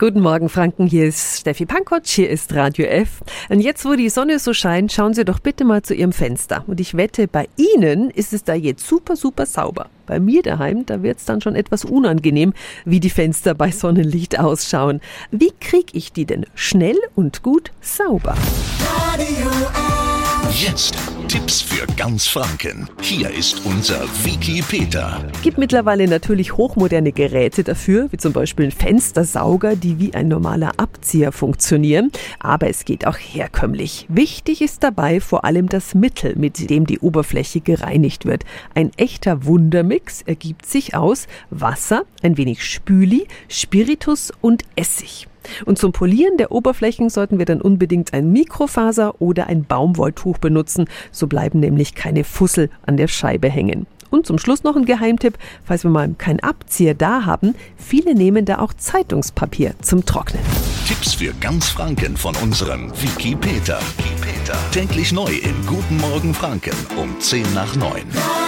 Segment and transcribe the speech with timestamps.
[0.00, 0.86] Guten Morgen, Franken.
[0.86, 3.20] Hier ist Steffi Pankotsch, hier ist Radio F.
[3.48, 6.62] Und jetzt, wo die Sonne so scheint, schauen Sie doch bitte mal zu Ihrem Fenster.
[6.68, 9.88] Und ich wette, bei Ihnen ist es da jetzt super, super sauber.
[10.06, 12.52] Bei mir daheim, da wird's dann schon etwas unangenehm,
[12.84, 15.00] wie die Fenster bei Sonnenlicht ausschauen.
[15.32, 18.36] Wie krieg ich die denn schnell und gut sauber?
[19.02, 20.62] Radio F.
[20.62, 20.97] Jetzt
[21.28, 22.88] Tipps für ganz Franken.
[23.02, 25.22] Hier ist unser Wiki Peter.
[25.42, 30.72] Gibt mittlerweile natürlich hochmoderne Geräte dafür, wie zum Beispiel ein Fenstersauger, die wie ein normaler
[30.78, 32.10] Abzieher funktionieren.
[32.40, 34.06] Aber es geht auch herkömmlich.
[34.08, 38.44] Wichtig ist dabei vor allem das Mittel, mit dem die Oberfläche gereinigt wird.
[38.74, 45.28] Ein echter Wundermix ergibt sich aus Wasser, ein wenig Spüli, Spiritus und Essig.
[45.64, 50.86] Und zum Polieren der Oberflächen sollten wir dann unbedingt ein Mikrofaser oder ein Baumwolltuch benutzen.
[51.12, 53.86] So bleiben nämlich keine Fussel an der Scheibe hängen.
[54.10, 57.54] Und zum Schluss noch ein Geheimtipp, falls wir mal keinen Abzieher da haben.
[57.76, 60.42] Viele nehmen da auch Zeitungspapier zum Trocknen.
[60.86, 63.78] Tipps für ganz Franken von unserem Wiki Peter.
[63.98, 64.58] Wiki Peter.
[64.72, 68.02] Täglich neu im Guten Morgen Franken um 10 nach 9.
[68.14, 68.47] Radio